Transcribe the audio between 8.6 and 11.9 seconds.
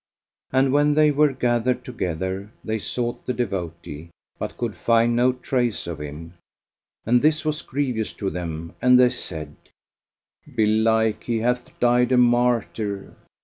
and they said, "Belike, he hath